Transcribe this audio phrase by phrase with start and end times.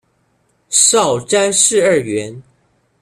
[0.67, 2.41] 少詹事二员。